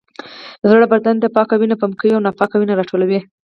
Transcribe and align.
زړه 0.69 0.85
بدن 0.93 1.15
ته 1.21 1.27
پاکه 1.35 1.55
وینه 1.57 1.75
پمپ 1.81 1.95
کوي 1.99 2.11
او 2.15 2.23
ناپاکه 2.25 2.55
وینه 2.57 2.73
راټولوي 2.75 3.19